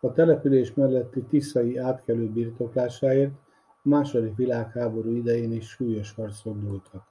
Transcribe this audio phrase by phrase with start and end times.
[0.00, 3.32] A település melletti tiszai átkelő birtoklásáért
[3.82, 7.06] a második világháború idején is súlyos harcok dúltak.